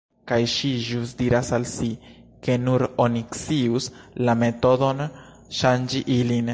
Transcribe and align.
Kaj 0.29 0.37
ŝi 0.53 0.69
ĵus 0.85 1.11
diras 1.19 1.51
al 1.57 1.67
si 1.73 1.89
"se 2.47 2.57
nur 2.63 2.85
oni 3.05 3.23
scius 3.43 3.91
la 4.27 4.37
metodon 4.45 5.07
ŝanĝi 5.61 6.05
ilin…" 6.19 6.49